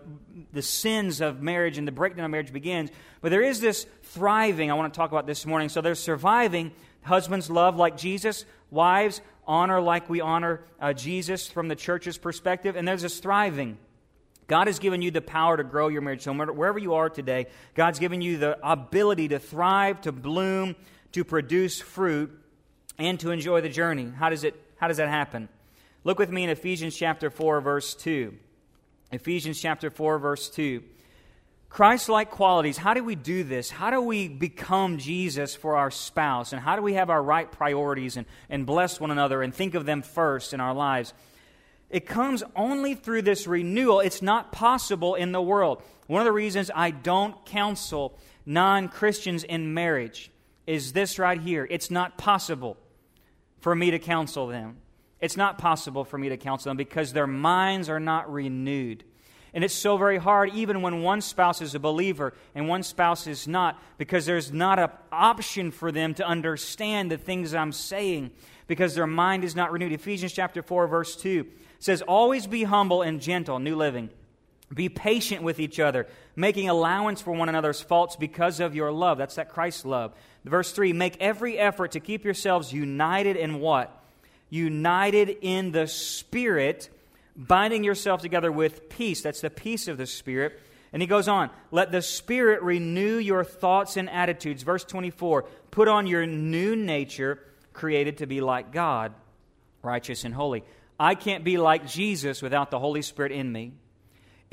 [0.53, 2.89] the sins of marriage and the breakdown of marriage begins.
[3.21, 5.69] But there is this thriving I want to talk about this morning.
[5.69, 6.71] So there's surviving.
[7.03, 8.45] Husbands love like Jesus.
[8.71, 12.75] Wives honor like we honor uh, Jesus from the church's perspective.
[12.75, 13.77] And there's this thriving.
[14.47, 16.23] God has given you the power to grow your marriage.
[16.23, 20.75] So wherever you are today, God's given you the ability to thrive, to bloom,
[21.13, 22.31] to produce fruit,
[22.97, 24.11] and to enjoy the journey.
[24.15, 25.49] How does, it, how does that happen?
[26.03, 28.33] Look with me in Ephesians chapter 4, verse 2.
[29.13, 30.83] Ephesians chapter 4, verse 2.
[31.69, 33.69] Christ like qualities, how do we do this?
[33.69, 36.53] How do we become Jesus for our spouse?
[36.53, 39.73] And how do we have our right priorities and, and bless one another and think
[39.73, 41.13] of them first in our lives?
[41.89, 43.99] It comes only through this renewal.
[43.99, 45.81] It's not possible in the world.
[46.07, 50.31] One of the reasons I don't counsel non Christians in marriage
[50.67, 51.67] is this right here.
[51.69, 52.77] It's not possible
[53.61, 54.77] for me to counsel them.
[55.23, 59.05] It's not possible for me to counsel them because their minds are not renewed.
[59.53, 63.25] And it's so very hard, even when one spouse is a believer and one spouse
[63.25, 68.31] is not, because there's not an option for them to understand the things I'm saying
[68.67, 69.93] because their mind is not renewed.
[69.93, 71.47] Ephesians chapter 4, verse 2
[71.79, 74.09] says, Always be humble and gentle, New Living.
[74.73, 76.05] Be patient with each other,
[76.35, 79.19] making allowance for one another's faults because of your love.
[79.19, 80.13] That's that Christ love.
[80.43, 84.02] Verse 3 Make every effort to keep yourselves united in what?
[84.53, 86.89] United in the Spirit,
[87.35, 89.23] binding yourself together with peace.
[89.23, 90.59] That's the peace of the Spirit.
[90.93, 94.61] And he goes on, let the Spirit renew your thoughts and attitudes.
[94.61, 97.39] Verse 24, put on your new nature,
[97.73, 99.13] created to be like God,
[99.81, 100.63] righteous and holy.
[100.99, 103.73] I can't be like Jesus without the Holy Spirit in me.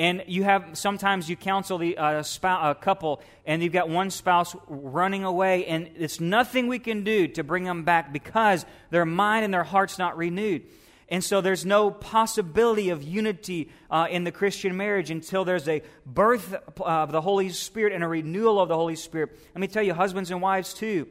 [0.00, 4.56] And you have sometimes you counsel the uh, a couple, and you've got one spouse
[4.66, 9.44] running away, and it's nothing we can do to bring them back because their mind
[9.44, 10.62] and their heart's not renewed.
[11.10, 15.82] And so there's no possibility of unity uh, in the Christian marriage until there's a
[16.06, 19.38] birth of the Holy Spirit and a renewal of the Holy Spirit.
[19.54, 21.08] Let me tell you, husbands and wives, too.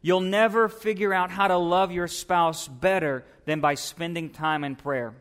[0.00, 4.74] You'll never figure out how to love your spouse better than by spending time in
[4.74, 5.12] prayer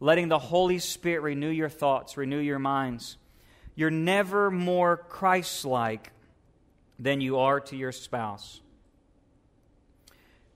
[0.00, 3.18] letting the Holy Spirit renew your thoughts, renew your minds.
[3.74, 6.10] You're never more Christ like
[6.98, 8.60] than you are to your spouse.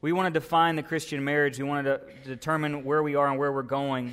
[0.00, 3.38] We want to define the Christian marriage, we want to determine where we are and
[3.38, 4.12] where we're going.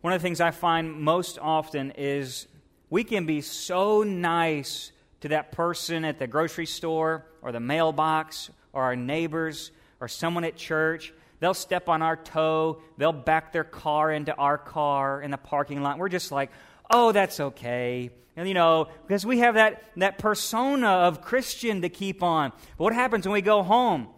[0.00, 2.46] One of the things I find most often is
[2.88, 8.50] we can be so nice to that person at the grocery store or the mailbox
[8.72, 9.70] or our neighbors
[10.00, 12.82] or someone at church They'll step on our toe.
[12.98, 15.98] They'll back their car into our car in the parking lot.
[15.98, 16.50] We're just like,
[16.90, 18.10] oh, that's okay.
[18.36, 22.52] And, you know, because we have that, that persona of Christian to keep on.
[22.78, 24.08] But what happens when we go home?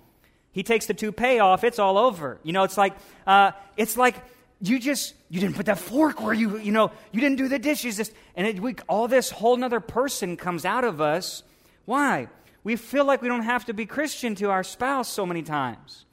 [0.53, 2.39] He takes the toupee off, it's all over.
[2.43, 2.95] You know, it's like,
[3.27, 4.17] uh, it's like
[4.61, 7.59] you just, you didn't put that fork where you, you know, you didn't do the
[7.59, 7.97] dishes.
[7.97, 11.43] Just, and it, we, all this whole other person comes out of us.
[11.85, 12.29] Why?
[12.65, 16.05] We feel like we don't have to be Christian to our spouse so many times.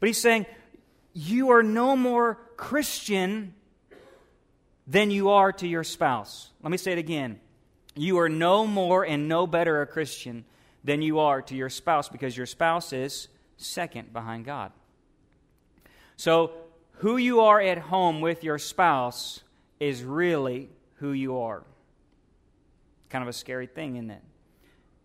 [0.00, 0.46] But he's saying,
[1.12, 3.54] You are no more Christian
[4.86, 6.50] than you are to your spouse.
[6.62, 7.40] Let me say it again.
[7.94, 10.44] You are no more and no better a Christian
[10.84, 14.72] than you are to your spouse because your spouse is second behind God.
[16.16, 16.52] So,
[17.00, 19.42] who you are at home with your spouse
[19.80, 21.62] is really who you are.
[23.10, 24.22] Kind of a scary thing, isn't it?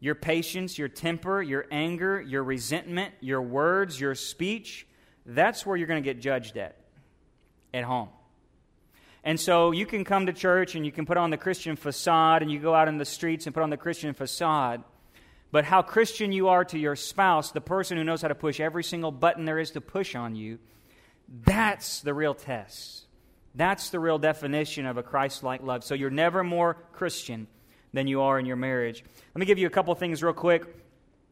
[0.02, 4.86] Your patience, your temper, your anger, your resentment, your words, your speech,
[5.26, 6.76] that's where you're going to get judged at,
[7.74, 8.10] at home.
[9.24, 12.42] And so you can come to church and you can put on the Christian facade
[12.42, 14.84] and you go out in the streets and put on the Christian facade.
[15.52, 18.60] but how Christian you are to your spouse, the person who knows how to push
[18.60, 20.60] every single button there is to push on you,
[21.28, 23.06] that's the real test.
[23.54, 25.84] That's the real definition of a Christ like love.
[25.84, 27.48] So you're never more Christian
[27.94, 29.04] than you are in your marriage.
[29.34, 30.64] Let me give you a couple things real quick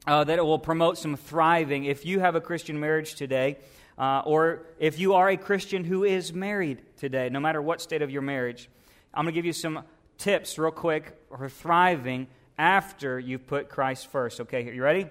[0.08, 1.86] uh, that will promote some thriving.
[1.86, 3.58] If you have a Christian marriage today,
[3.98, 8.02] uh, or if you are a Christian who is married today, no matter what state
[8.02, 8.70] of your marriage,
[9.14, 9.84] I'm going to give you some
[10.18, 14.42] tips real quick for thriving after you've put Christ first.
[14.42, 15.08] Okay, you ready?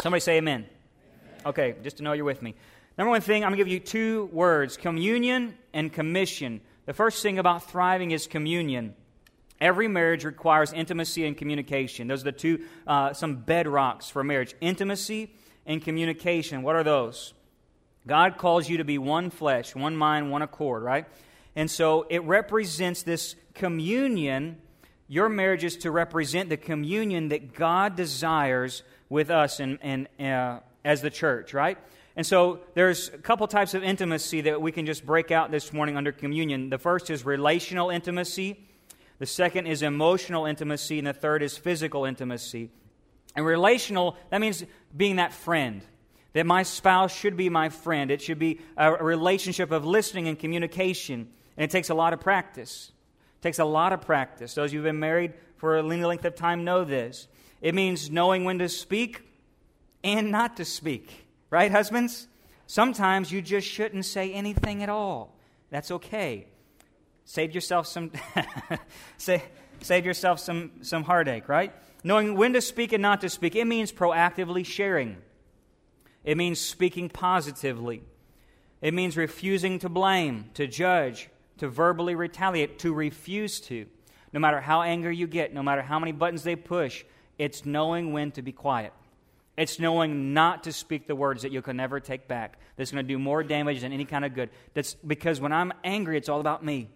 [0.00, 0.64] Somebody say amen.
[0.64, 1.40] amen.
[1.46, 2.54] Okay, just to know you're with me.
[2.96, 6.60] Number one thing, I'm going to give you two words communion and commission.
[6.86, 8.94] The first thing about thriving is communion.
[9.60, 12.08] Every marriage requires intimacy and communication.
[12.08, 15.34] Those are the two, uh, some bedrocks for marriage intimacy
[15.66, 16.62] and communication.
[16.62, 17.34] What are those?
[18.06, 21.06] God calls you to be one flesh, one mind, one accord, right?
[21.56, 24.58] And so it represents this communion.
[25.08, 30.60] Your marriage is to represent the communion that God desires with us and, and uh,
[30.84, 31.78] as the church, right?
[32.16, 35.72] And so there's a couple types of intimacy that we can just break out this
[35.72, 36.70] morning under communion.
[36.70, 38.67] The first is relational intimacy,
[39.18, 42.70] the second is emotional intimacy, and the third is physical intimacy.
[43.34, 44.64] And relational, that means
[44.96, 45.82] being that friend.
[46.34, 48.10] That my spouse should be my friend.
[48.10, 51.28] It should be a relationship of listening and communication.
[51.56, 52.92] And it takes a lot of practice.
[53.38, 54.54] It takes a lot of practice.
[54.54, 57.26] Those who've been married for a length of time know this.
[57.60, 59.22] It means knowing when to speak
[60.04, 61.26] and not to speak.
[61.50, 62.28] Right, husbands?
[62.66, 65.34] Sometimes you just shouldn't say anything at all.
[65.70, 66.46] That's okay.
[67.28, 68.10] Save yourself some
[69.18, 69.42] say,
[69.82, 71.74] save yourself some, some heartache, right?
[72.02, 73.54] Knowing when to speak and not to speak.
[73.54, 75.18] It means proactively sharing.
[76.24, 78.02] It means speaking positively.
[78.80, 83.84] It means refusing to blame, to judge, to verbally retaliate, to refuse to.
[84.32, 87.04] No matter how angry you get, no matter how many buttons they push,
[87.36, 88.94] it's knowing when to be quiet.
[89.54, 92.58] It's knowing not to speak the words that you can never take back.
[92.76, 94.48] That's going to do more damage than any kind of good.
[94.72, 96.88] That's because when I'm angry, it's all about me.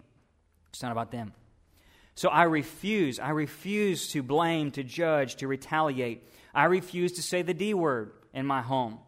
[0.73, 1.33] It's not about them.
[2.15, 3.19] So I refuse.
[3.19, 6.27] I refuse to blame, to judge, to retaliate.
[6.53, 8.99] I refuse to say the D word in my home.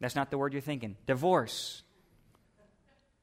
[0.00, 0.96] That's not the word you're thinking.
[1.06, 1.82] Divorce.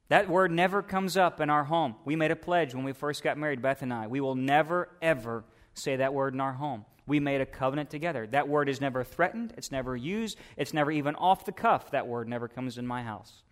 [0.10, 1.96] That word never comes up in our home.
[2.04, 4.08] We made a pledge when we first got married, Beth and I.
[4.08, 6.86] We will never, ever say that word in our home.
[7.08, 8.28] We made a covenant together.
[8.28, 11.92] That word is never threatened, it's never used, it's never even off the cuff.
[11.92, 13.44] That word never comes in my house.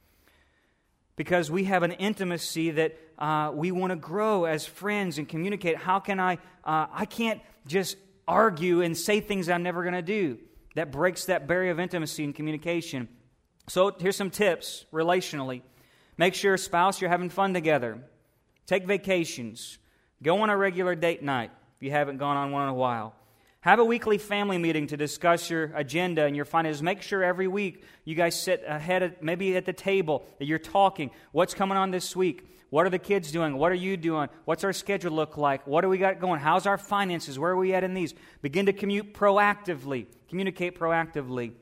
[1.15, 5.78] Because we have an intimacy that uh, we want to grow as friends and communicate.
[5.78, 6.36] How can I?
[6.63, 7.97] Uh, I can't just
[8.28, 10.39] argue and say things I'm never going to do.
[10.76, 13.08] That breaks that barrier of intimacy and communication.
[13.67, 15.62] So here's some tips relationally.
[16.17, 17.99] Make sure, spouse, you're having fun together.
[18.65, 19.78] Take vacations.
[20.21, 23.15] Go on a regular date night if you haven't gone on one in a while.
[23.63, 26.84] Have a weekly family meeting to discuss your agenda and your finances.
[26.84, 30.60] Make sure every week you guys sit ahead, of, maybe at the table, that you're
[30.60, 31.12] talking.
[31.32, 32.45] What's coming on this week?
[32.71, 33.56] What are the kids doing?
[33.56, 34.28] What are you doing?
[34.43, 35.65] What's our schedule look like?
[35.65, 36.41] What do we got going?
[36.41, 37.39] How's our finances?
[37.39, 38.13] Where are we at in these?
[38.41, 41.54] Begin to commute proactively, communicate proactively.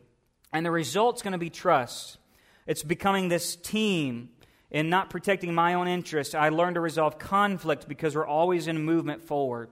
[0.51, 2.17] And the result's going to be trust.
[2.65, 4.29] It's becoming this team
[4.71, 6.33] in not protecting my own interests.
[6.33, 9.69] I learn to resolve conflict because we're always in movement forward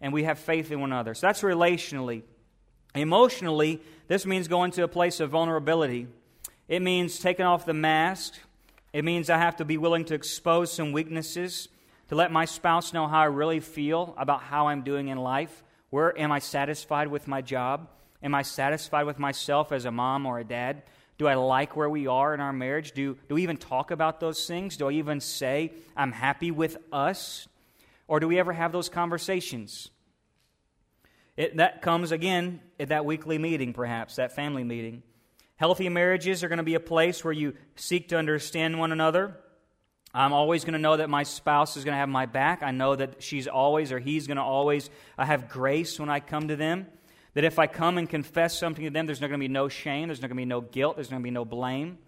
[0.00, 1.14] and we have faith in one another.
[1.14, 2.22] So that's relationally.
[2.94, 6.08] Emotionally, this means going to a place of vulnerability.
[6.68, 8.34] It means taking off the mask.
[8.92, 11.68] It means I have to be willing to expose some weaknesses,
[12.08, 15.62] to let my spouse know how I really feel about how I'm doing in life.
[15.90, 17.88] Where am I satisfied with my job?
[18.22, 20.82] Am I satisfied with myself as a mom or a dad?
[21.18, 22.92] Do I like where we are in our marriage?
[22.92, 24.76] Do, do we even talk about those things?
[24.76, 27.46] Do I even say, I'm happy with us?
[28.10, 29.88] Or do we ever have those conversations?
[31.36, 35.04] It, that comes again at that weekly meeting, perhaps, that family meeting.
[35.54, 39.36] Healthy marriages are going to be a place where you seek to understand one another.
[40.12, 42.64] I'm always going to know that my spouse is going to have my back.
[42.64, 46.18] I know that she's always or he's going to always uh, have grace when I
[46.18, 46.88] come to them.
[47.34, 49.68] That if I come and confess something to them, there's not going to be no
[49.68, 51.98] shame, there's not going to be no guilt, there's going to be no blame.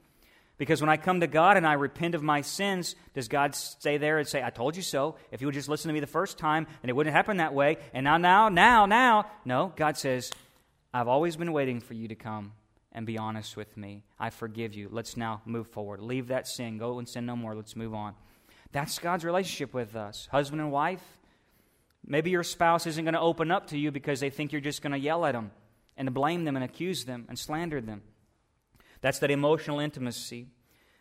[0.62, 3.98] Because when I come to God and I repent of my sins, does God stay
[3.98, 5.16] there and say, I told you so?
[5.32, 7.52] If you would just listen to me the first time, and it wouldn't happen that
[7.52, 9.26] way, and now, now, now, now.
[9.44, 10.30] No, God says,
[10.94, 12.52] I've always been waiting for you to come
[12.92, 14.04] and be honest with me.
[14.20, 14.88] I forgive you.
[14.88, 15.98] Let's now move forward.
[15.98, 16.78] Leave that sin.
[16.78, 17.56] Go and sin no more.
[17.56, 18.14] Let's move on.
[18.70, 20.28] That's God's relationship with us.
[20.30, 21.02] Husband and wife.
[22.06, 24.80] Maybe your spouse isn't going to open up to you because they think you're just
[24.80, 25.50] going to yell at them
[25.96, 28.02] and blame them and accuse them and slander them.
[29.02, 30.46] That's that emotional intimacy.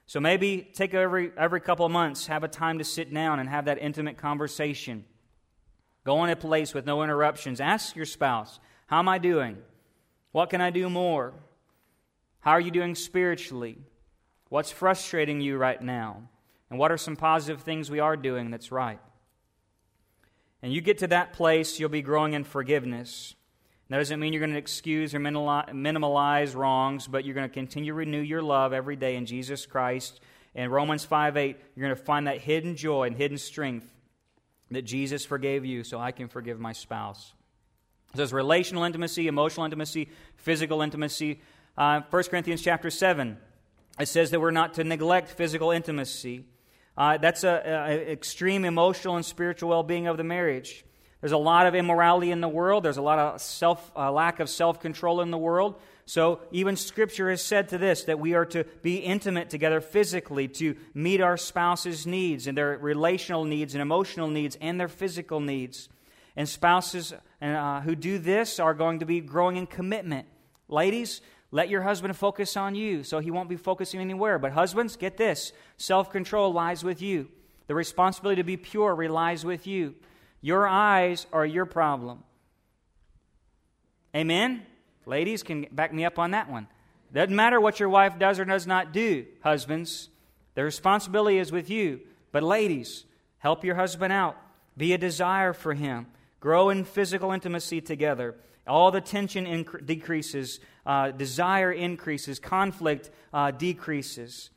[0.06, 3.48] So maybe take every, every couple of months, have a time to sit down and
[3.48, 5.06] have that intimate conversation.
[6.04, 7.62] Go in a place with no interruptions.
[7.62, 9.58] Ask your spouse, How am I doing?
[10.34, 11.34] What can I do more?
[12.42, 13.78] How are you doing spiritually?
[14.50, 16.24] What's frustrating you right now?
[16.70, 19.00] And what are some positive things we are doing that's right?
[20.62, 23.36] And you get to that place, you'll be growing in forgiveness.
[23.92, 27.92] That doesn't mean you're going to excuse or minimize wrongs, but you're going to continue
[27.92, 30.22] to renew your love every day in Jesus Christ.
[30.56, 33.86] In Romans 5 8, you're going to find that hidden joy and hidden strength
[34.72, 37.34] that Jesus forgave you so I can forgive my spouse.
[38.14, 41.42] It says relational intimacy, emotional intimacy, physical intimacy.
[41.78, 43.38] Uh, 1 Corinthians chapter 7,
[44.00, 46.46] it says that we're not to neglect physical intimacy.
[46.96, 50.86] Uh, that's an extreme emotional and spiritual well being of the marriage.
[51.22, 52.84] There's a lot of immorality in the world.
[52.84, 55.80] There's a lot of self, uh, lack of self control in the world.
[56.06, 60.48] So even Scripture has said to this that we are to be intimate together physically
[60.50, 65.40] to meet our spouse's needs and their relational needs and emotional needs and their physical
[65.40, 65.90] needs.
[66.36, 70.28] And spouses uh, who do this are going to be growing in commitment.
[70.68, 74.40] Ladies, let your husband focus on you so he won't be focusing anywhere.
[74.40, 77.28] But husbands, get this self control lies with you.
[77.68, 79.96] The responsibility to be pure relies with you.
[80.42, 82.24] Your eyes are your problem.
[84.16, 84.66] Amen?
[85.06, 86.68] Ladies can back me up on that one.
[87.14, 90.10] Doesn't matter what your wife does or does not do, husbands.
[90.56, 92.02] The responsibility is with you.
[92.32, 93.06] But ladies,
[93.40, 94.38] help your husband out.
[94.78, 96.08] Be a desire for him.
[96.40, 98.36] Grow in physical intimacy together.
[98.66, 104.50] All the tension inc- decreases, uh, desire increases, conflict uh, decreases.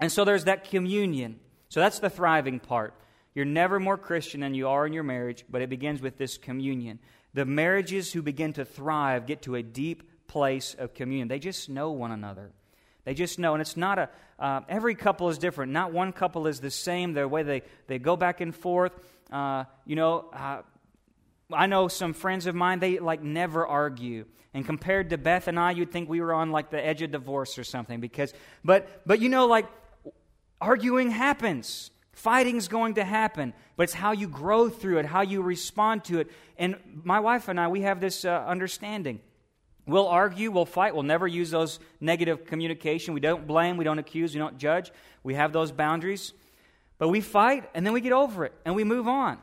[0.00, 1.38] And so there's that communion.
[1.68, 2.94] So that's the thriving part.
[3.34, 6.36] You're never more Christian than you are in your marriage, but it begins with this
[6.36, 6.98] communion.
[7.34, 11.28] The marriages who begin to thrive get to a deep place of communion.
[11.28, 12.50] They just know one another.
[13.04, 13.54] They just know.
[13.54, 15.72] And it's not a, uh, every couple is different.
[15.72, 17.14] Not one couple is the same.
[17.14, 18.92] The way they, they go back and forth.
[19.30, 20.62] Uh, you know, uh,
[21.52, 24.26] I know some friends of mine, they like never argue.
[24.54, 27.10] And compared to Beth and I, you'd think we were on like the edge of
[27.10, 29.66] divorce or something because, but, but you know, like
[30.60, 31.90] arguing happens.
[32.12, 36.20] Fighting's going to happen, but it's how you grow through it, how you respond to
[36.20, 36.30] it.
[36.58, 39.20] And my wife and I, we have this uh, understanding.
[39.86, 43.14] We'll argue, we'll fight, we'll never use those negative communication.
[43.14, 44.92] We don't blame, we don't accuse, we don't judge.
[45.24, 46.34] We have those boundaries.
[46.98, 49.38] But we fight, and then we get over it, and we move on.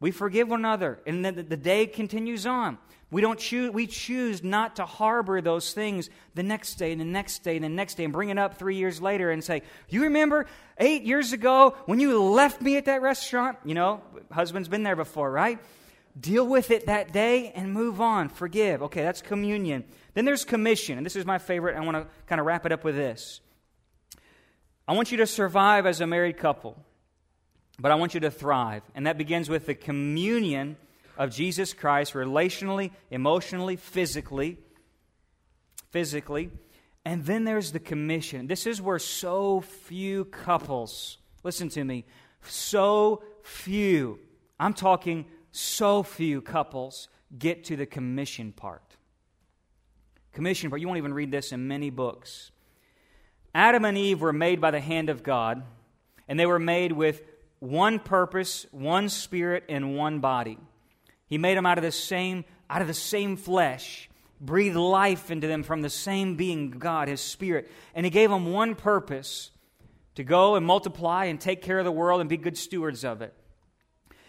[0.00, 2.78] We forgive one another, and then the day continues on.
[3.10, 7.04] We don't choose, we choose not to harbor those things the next day and the
[7.04, 9.62] next day and the next day and bring it up three years later and say,
[9.88, 10.46] You remember
[10.78, 13.58] eight years ago when you left me at that restaurant?
[13.64, 15.58] You know, husband's been there before, right?
[16.18, 18.28] Deal with it that day and move on.
[18.28, 18.82] Forgive.
[18.84, 19.84] Okay, that's communion.
[20.14, 21.76] Then there's commission, and this is my favorite.
[21.76, 23.40] I want to kind of wrap it up with this.
[24.86, 26.76] I want you to survive as a married couple
[27.80, 28.82] but I want you to thrive.
[28.94, 30.76] And that begins with the communion
[31.16, 34.58] of Jesus Christ relationally, emotionally, physically.
[35.90, 36.50] Physically.
[37.04, 38.46] And then there's the commission.
[38.46, 42.04] This is where so few couples, listen to me,
[42.42, 44.18] so few,
[44.58, 48.96] I'm talking so few couples get to the commission part.
[50.32, 52.50] Commission part, you won't even read this in many books.
[53.54, 55.62] Adam and Eve were made by the hand of God,
[56.28, 57.22] and they were made with
[57.60, 60.58] one purpose, one spirit, and one body.
[61.26, 65.46] He made them out of the same, out of the same flesh, breathed life into
[65.46, 67.70] them from the same being, God, His Spirit.
[67.94, 69.50] And He gave them one purpose
[70.16, 73.22] to go and multiply and take care of the world and be good stewards of
[73.22, 73.34] it.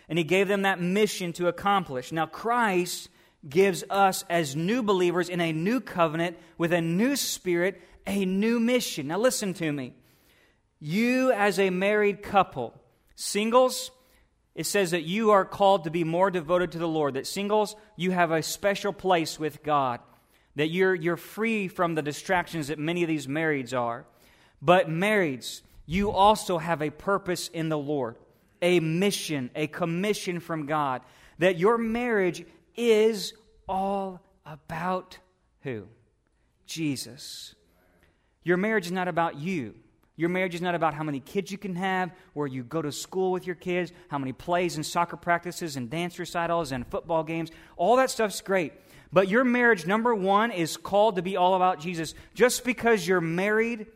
[0.08, 2.12] And He gave them that mission to accomplish.
[2.12, 3.10] Now, Christ
[3.48, 8.60] gives us, as new believers in a new covenant with a new spirit, a new
[8.60, 9.08] mission.
[9.08, 9.94] Now, listen to me.
[10.80, 12.80] You, as a married couple,
[13.16, 13.92] Singles,
[14.56, 17.14] it says that you are called to be more devoted to the Lord.
[17.14, 20.00] That singles, you have a special place with God.
[20.56, 24.06] That you're, you're free from the distractions that many of these marrieds are.
[24.62, 28.18] But marrieds, you also have a purpose in the Lord,
[28.62, 31.02] a mission, a commission from God.
[31.40, 32.46] That your marriage
[32.76, 33.34] is
[33.68, 35.18] all about
[35.62, 35.88] who?
[36.66, 37.56] Jesus.
[38.44, 39.76] Your marriage is not about you.
[40.22, 42.92] Your marriage is not about how many kids you can have, where you go to
[42.92, 47.24] school with your kids, how many plays and soccer practices and dance recitals and football
[47.24, 47.50] games.
[47.76, 48.74] All that stuff's great.
[49.12, 52.14] But your marriage, number one, is called to be all about Jesus.
[52.36, 53.88] Just because you're married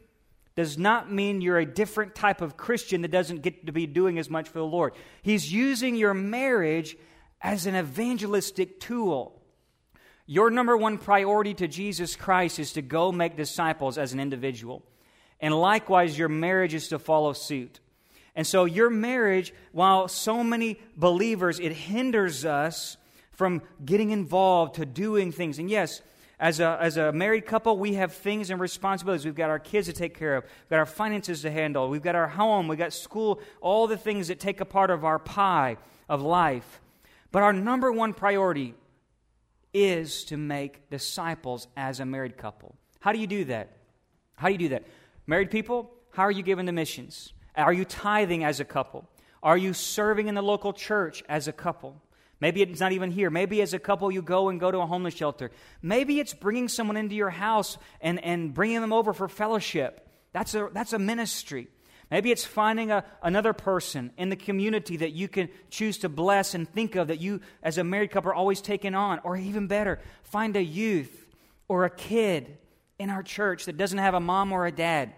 [0.56, 4.18] does not mean you're a different type of Christian that doesn't get to be doing
[4.18, 4.94] as much for the Lord.
[5.22, 6.98] He's using your marriage
[7.40, 9.40] as an evangelistic tool.
[10.26, 14.82] Your number one priority to Jesus Christ is to go make disciples as an individual.
[15.40, 17.80] And likewise, your marriage is to follow suit.
[18.36, 22.98] And so, your marriage, while so many believers, it hinders us
[23.32, 25.60] from getting involved to doing things.
[25.60, 26.02] And yes,
[26.40, 29.26] as a, as a married couple, we have things and responsibilities.
[29.26, 32.02] We've got our kids to take care of, we've got our finances to handle, we've
[32.02, 35.20] got our home, we've got school, all the things that take a part of our
[35.20, 35.78] pie
[36.10, 36.82] of life.
[37.32, 38.76] But our number one priority
[39.74, 42.76] is to make disciples as a married couple.
[43.00, 43.70] How do you do that?
[44.36, 44.84] How do you do that?
[45.28, 47.34] Married people, how are you giving the missions?
[47.56, 49.08] Are you tithing as a couple?
[49.42, 52.02] Are you serving in the local church as a couple?
[52.40, 53.30] Maybe it's not even here.
[53.30, 55.52] Maybe as a couple you go and go to a homeless shelter.
[55.82, 60.08] Maybe it's bringing someone into your house and, and bringing them over for fellowship.
[60.34, 61.70] That's a, that's a ministry.
[62.12, 66.54] Maybe it's finding a, another person in the community that you can choose to bless
[66.54, 69.20] and think of that you, as a married couple, are always taking on.
[69.24, 71.26] Or even better, find a youth
[71.68, 72.58] or a kid
[73.00, 75.14] in our church that doesn't have a mom or a dad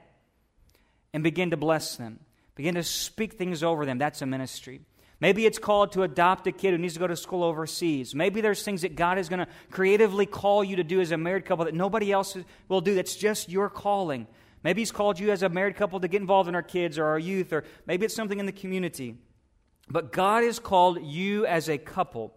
[1.13, 2.19] and begin to bless them.
[2.55, 3.97] Begin to speak things over them.
[3.97, 4.81] That's a ministry.
[5.19, 8.13] Maybe it's called to adopt a kid who needs to go to school overseas.
[8.13, 11.17] Maybe there's things that God is going to creatively call you to do as a
[11.17, 12.93] married couple that nobody else will do.
[12.93, 14.27] That's just your calling.
[14.63, 17.05] Maybe He's called you as a married couple to get involved in our kids or
[17.05, 19.15] our youth, or maybe it's something in the community.
[19.89, 22.33] But God has called you as a couple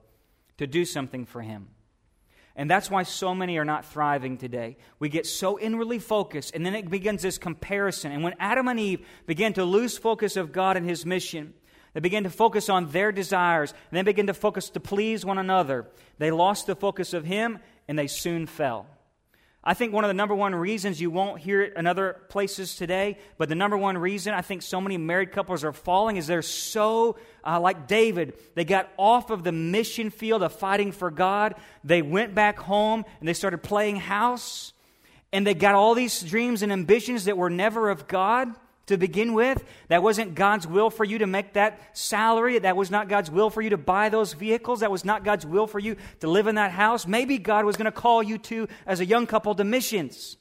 [0.57, 1.69] to do something for Him.
[2.57, 4.77] And that's why so many are not thriving today.
[4.99, 8.13] We get so inwardly focused, and then it begins this comparison.
[8.13, 11.55] And when Adam and Eve began to lose focus of God and His mission,
[11.95, 15.39] they began to focus on their desires, and then began to focus to please one
[15.39, 15.87] another.
[16.19, 18.87] They lost the focus of Him, and they soon fell.
[19.63, 22.77] I think one of the number one reasons you won't hear it in other places
[22.77, 26.27] today, but the number one reason I think so many married couples are falling is
[26.27, 31.11] they're so, uh, like David, they got off of the mission field of fighting for
[31.11, 31.57] God.
[31.85, 34.73] They went back home and they started playing house,
[35.31, 38.55] and they got all these dreams and ambitions that were never of God
[38.91, 39.65] to begin with.
[39.89, 42.59] That wasn't God's will for you to make that salary.
[42.59, 44.81] That was not God's will for you to buy those vehicles.
[44.81, 47.07] That was not God's will for you to live in that house.
[47.07, 50.37] Maybe God was going to call you to, as a young couple, to missions.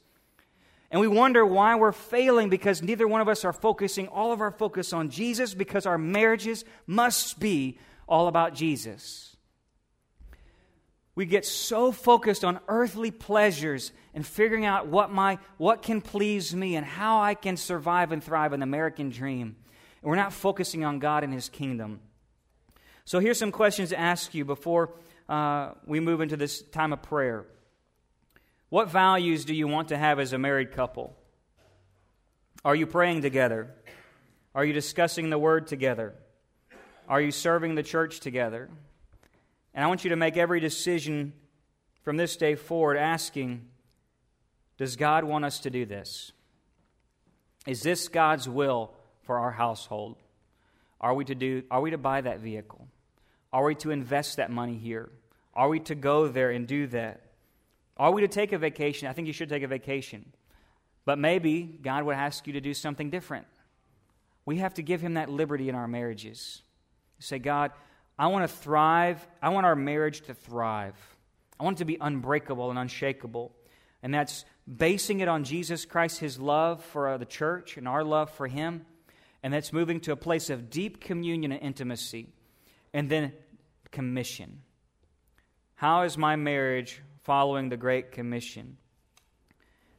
[0.92, 4.42] And we wonder why we're failing because neither one of us are focusing all of
[4.42, 9.29] our focus on Jesus because our marriages must be all about Jesus
[11.16, 16.56] we get so focused on earthly pleasures and figuring out what, my, what can please
[16.56, 19.56] me and how I can survive and thrive in the American dream.
[20.02, 22.00] And we're not focusing on God and His kingdom.
[23.06, 24.94] So here's some questions to ask you before
[25.28, 27.46] uh, we move into this time of prayer.
[28.70, 31.16] What values do you want to have as a married couple?
[32.64, 33.74] Are you praying together?
[34.54, 36.14] Are you discussing the word together?
[37.08, 38.70] Are you serving the church together?
[39.80, 41.32] And I want you to make every decision
[42.04, 43.66] from this day forward asking,
[44.78, 46.34] Does God want us to do this?
[47.66, 48.92] Is this God's will
[49.24, 50.18] for our household?
[51.00, 52.90] Are we to do are we to buy that vehicle?
[53.54, 55.12] Are we to invest that money here?
[55.54, 57.22] Are we to go there and do that?
[57.96, 59.08] Are we to take a vacation?
[59.08, 60.34] I think you should take a vacation.
[61.06, 63.48] But maybe God would ask you to do something different.
[64.44, 66.64] We have to give him that liberty in our marriages.
[67.20, 67.72] Say, God,
[68.20, 69.26] I want to thrive.
[69.42, 70.96] I want our marriage to thrive.
[71.58, 73.54] I want it to be unbreakable and unshakable.
[74.04, 78.04] And that's basing it on Jesus Christ, His love for uh, the church and our
[78.04, 78.86] love for Him.
[79.42, 82.28] And that's moving to a place of deep communion and intimacy.
[82.94, 83.32] And then
[83.92, 84.64] commission.
[85.76, 88.76] How is my marriage following the Great Commission?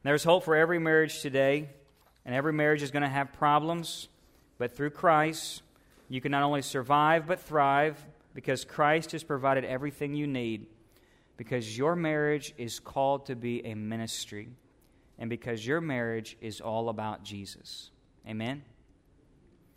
[0.03, 1.69] There's hope for every marriage today,
[2.23, 4.09] and every marriage is going to have problems,
[4.57, 5.63] but through Christ,
[6.11, 10.67] you can not only survive but thrive because Christ has provided everything you need,
[11.37, 14.49] because your marriage is called to be a ministry,
[15.17, 17.91] and because your marriage is all about Jesus.
[18.27, 18.61] Amen?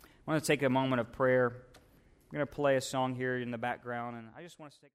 [0.03, 1.53] I want to take a moment of prayer.
[1.75, 4.81] I'm going to play a song here in the background, and I just want to
[4.81, 4.91] take.